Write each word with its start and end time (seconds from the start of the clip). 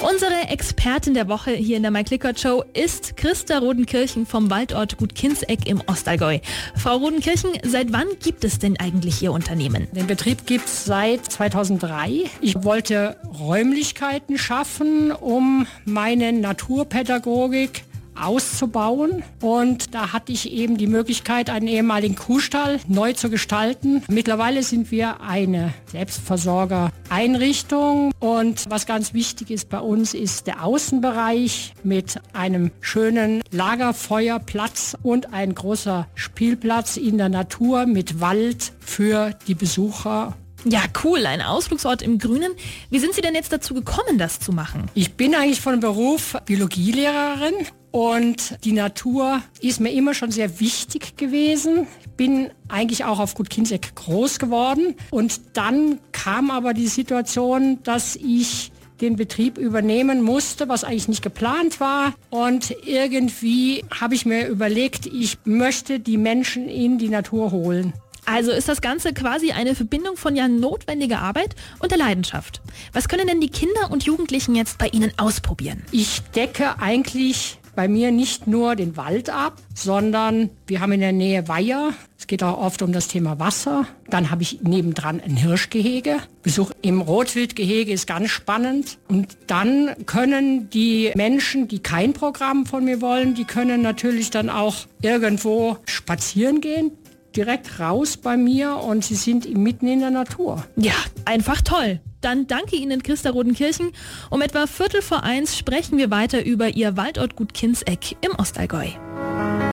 Unsere 0.00 0.48
Expertin 0.48 1.14
der 1.14 1.28
Woche 1.28 1.50
hier 1.50 1.76
in 1.76 1.82
der 1.82 1.90
My 1.90 2.04
Clicker 2.04 2.32
Show 2.36 2.62
ist 2.72 3.16
Christa 3.16 3.58
Rodenkirchen 3.58 4.26
vom 4.26 4.48
Waldort 4.48 4.96
Gut 4.96 5.16
Kinseck 5.16 5.66
im 5.66 5.82
Ostallgäu. 5.86 6.38
Frau 6.76 6.98
Rodenkirchen, 6.98 7.50
seit 7.64 7.92
wann 7.92 8.06
gibt 8.22 8.44
es 8.44 8.60
denn 8.60 8.78
eigentlich 8.78 9.20
Ihr 9.22 9.32
Unternehmen? 9.32 9.88
Den 9.92 10.06
Betrieb 10.06 10.46
gibt 10.46 10.66
es 10.66 10.84
seit 10.84 11.24
2003. 11.26 12.24
Ich 12.40 12.62
wollte 12.62 13.16
Räumlichkeiten 13.40 14.38
schaffen, 14.38 15.10
um 15.10 15.66
meine 15.84 16.32
Naturpädagogik 16.32 17.82
auszubauen. 18.22 19.22
Und 19.40 19.94
da 19.94 20.12
hatte 20.12 20.32
ich 20.32 20.52
eben 20.52 20.76
die 20.76 20.86
Möglichkeit, 20.86 21.50
einen 21.50 21.68
ehemaligen 21.68 22.16
Kuhstall 22.16 22.80
neu 22.88 23.12
zu 23.12 23.30
gestalten. 23.30 24.02
Mittlerweile 24.08 24.62
sind 24.62 24.90
wir 24.90 25.20
eine 25.20 25.72
Selbstversorger-Einrichtung. 25.92 28.12
Und 28.18 28.64
was 28.68 28.86
ganz 28.86 29.14
wichtig 29.14 29.50
ist 29.50 29.68
bei 29.68 29.80
uns, 29.80 30.14
ist 30.14 30.46
der 30.46 30.64
Außenbereich 30.64 31.74
mit 31.82 32.20
einem 32.32 32.70
schönen 32.80 33.42
Lagerfeuerplatz 33.50 34.96
und 35.02 35.32
ein 35.32 35.54
großer 35.54 36.06
Spielplatz 36.14 36.96
in 36.96 37.18
der 37.18 37.28
Natur 37.28 37.86
mit 37.86 38.20
Wald 38.20 38.72
für 38.80 39.32
die 39.46 39.54
Besucher 39.54 40.36
ja, 40.64 40.80
cool, 41.04 41.24
ein 41.24 41.40
Ausflugsort 41.40 42.02
im 42.02 42.18
Grünen. 42.18 42.52
Wie 42.90 42.98
sind 42.98 43.14
Sie 43.14 43.20
denn 43.20 43.34
jetzt 43.34 43.52
dazu 43.52 43.74
gekommen, 43.74 44.18
das 44.18 44.40
zu 44.40 44.52
machen? 44.52 44.90
Ich 44.94 45.14
bin 45.14 45.34
eigentlich 45.34 45.60
von 45.60 45.78
Beruf 45.78 46.36
Biologielehrerin 46.46 47.54
und 47.90 48.64
die 48.64 48.72
Natur 48.72 49.42
ist 49.60 49.80
mir 49.80 49.90
immer 49.92 50.14
schon 50.14 50.30
sehr 50.30 50.60
wichtig 50.60 51.16
gewesen. 51.16 51.86
Ich 52.00 52.10
bin 52.10 52.50
eigentlich 52.68 53.04
auch 53.04 53.18
auf 53.18 53.34
Gut 53.34 53.50
Kinseck 53.50 53.94
groß 53.94 54.38
geworden. 54.38 54.94
Und 55.10 55.40
dann 55.54 55.98
kam 56.12 56.50
aber 56.50 56.74
die 56.74 56.88
Situation, 56.88 57.82
dass 57.84 58.16
ich 58.16 58.72
den 59.00 59.16
Betrieb 59.16 59.58
übernehmen 59.58 60.22
musste, 60.22 60.68
was 60.68 60.84
eigentlich 60.84 61.08
nicht 61.08 61.22
geplant 61.22 61.80
war. 61.80 62.14
Und 62.30 62.74
irgendwie 62.84 63.84
habe 63.98 64.14
ich 64.14 64.26
mir 64.26 64.48
überlegt, 64.48 65.06
ich 65.06 65.38
möchte 65.44 66.00
die 66.00 66.18
Menschen 66.18 66.68
in 66.68 66.98
die 66.98 67.08
Natur 67.08 67.52
holen. 67.52 67.92
Also 68.26 68.50
ist 68.50 68.68
das 68.68 68.82
Ganze 68.82 69.14
quasi 69.14 69.52
eine 69.52 69.74
Verbindung 69.74 70.18
von 70.18 70.36
ja 70.36 70.48
notwendiger 70.48 71.20
Arbeit 71.20 71.54
und 71.78 71.92
der 71.92 71.98
Leidenschaft. 71.98 72.60
Was 72.92 73.08
können 73.08 73.26
denn 73.26 73.40
die 73.40 73.48
Kinder 73.48 73.90
und 73.90 74.04
Jugendlichen 74.04 74.54
jetzt 74.54 74.76
bei 74.76 74.88
Ihnen 74.88 75.12
ausprobieren? 75.16 75.82
Ich 75.92 76.20
decke 76.34 76.78
eigentlich 76.78 77.58
bei 77.78 77.86
mir 77.86 78.10
nicht 78.10 78.48
nur 78.48 78.74
den 78.74 78.96
Wald 78.96 79.30
ab, 79.30 79.62
sondern 79.72 80.50
wir 80.66 80.80
haben 80.80 80.90
in 80.90 80.98
der 80.98 81.12
Nähe 81.12 81.46
Weiher. 81.46 81.90
Es 82.18 82.26
geht 82.26 82.42
auch 82.42 82.58
oft 82.58 82.82
um 82.82 82.90
das 82.92 83.06
Thema 83.06 83.38
Wasser. 83.38 83.86
Dann 84.10 84.32
habe 84.32 84.42
ich 84.42 84.62
nebendran 84.62 85.20
ein 85.20 85.36
Hirschgehege. 85.36 86.16
Besuch 86.42 86.72
im 86.82 87.00
Rotwildgehege 87.00 87.92
ist 87.92 88.08
ganz 88.08 88.30
spannend. 88.30 88.98
Und 89.06 89.38
dann 89.46 89.94
können 90.06 90.68
die 90.70 91.12
Menschen, 91.14 91.68
die 91.68 91.78
kein 91.78 92.14
Programm 92.14 92.66
von 92.66 92.84
mir 92.84 93.00
wollen, 93.00 93.36
die 93.36 93.44
können 93.44 93.80
natürlich 93.80 94.30
dann 94.30 94.50
auch 94.50 94.74
irgendwo 95.00 95.76
spazieren 95.84 96.60
gehen 96.60 96.90
direkt 97.36 97.78
raus 97.78 98.16
bei 98.16 98.36
mir 98.36 98.78
und 98.78 99.04
sie 99.04 99.14
sind 99.14 99.56
mitten 99.56 99.86
in 99.86 100.00
der 100.00 100.10
Natur. 100.10 100.64
Ja, 100.74 100.94
einfach 101.26 101.60
toll. 101.60 102.00
Dann 102.20 102.46
danke 102.46 102.76
Ihnen, 102.76 103.02
Christa 103.02 103.30
Rodenkirchen. 103.30 103.92
Um 104.30 104.42
etwa 104.42 104.66
Viertel 104.66 105.02
vor 105.02 105.22
eins 105.22 105.56
sprechen 105.56 105.98
wir 105.98 106.10
weiter 106.10 106.44
über 106.44 106.68
Ihr 106.68 106.96
Waldort 106.96 107.36
Gut 107.36 107.54
Kinseck 107.54 108.16
im 108.20 108.34
Ostallgäu. 108.36 109.07